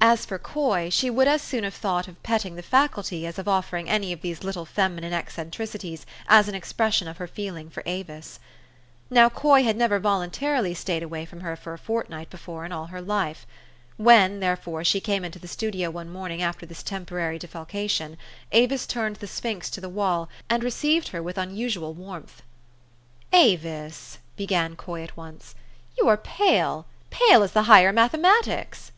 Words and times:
As 0.00 0.24
for 0.24 0.38
Coy, 0.38 0.88
she 0.88 1.10
would 1.10 1.28
as 1.28 1.42
soon 1.42 1.62
have 1.62 1.74
thought 1.74 2.08
of 2.08 2.22
petting 2.22 2.54
the 2.54 2.62
Faculty 2.62 3.26
as 3.26 3.38
of 3.38 3.46
offering 3.46 3.86
any 3.86 4.14
of 4.14 4.22
these 4.22 4.42
little 4.42 4.64
feminine 4.64 5.12
eccentrici 5.12 5.78
ties 5.78 6.06
as 6.26 6.48
an 6.48 6.54
expression 6.54 7.06
of 7.06 7.18
her 7.18 7.26
feeling 7.26 7.68
for 7.68 7.82
Avis. 7.84 8.40
Now, 9.10 9.28
Coy 9.28 9.62
had 9.62 9.76
never 9.76 9.98
voluntarily 9.98 10.72
staid 10.72 11.02
away 11.02 11.26
from 11.26 11.42
her 11.42 11.52
a 11.52 11.76
fortnight 11.76 12.30
before 12.30 12.64
in 12.64 12.72
all 12.72 12.86
her 12.86 13.02
life. 13.02 13.46
When, 13.98 14.40
there 14.40 14.56
fore, 14.56 14.84
she 14.84 15.02
came 15.02 15.22
into 15.22 15.38
the 15.38 15.46
studio 15.46 15.90
one 15.90 16.08
morning 16.08 16.40
after 16.40 16.64
this 16.64 16.82
temporary 16.82 17.38
defalcation, 17.38 18.16
Avis 18.52 18.86
turned 18.86 19.16
the 19.16 19.26
sphinx 19.26 19.68
to 19.68 19.82
the 19.82 19.90
wall, 19.90 20.30
and 20.48 20.64
received 20.64 21.08
her 21.08 21.22
with 21.22 21.36
unusual 21.36 21.92
warmth. 21.92 22.40
4 23.32 23.38
'Avis," 23.40 24.16
began 24.38 24.76
Coy 24.76 25.02
at 25.02 25.14
once, 25.14 25.54
"you 25.98 26.08
are 26.08 26.16
pale, 26.16 26.86
pale 27.10 27.42
as 27.42 27.52
the 27.52 27.64
higher 27.64 27.92
mathematics." 27.92 28.90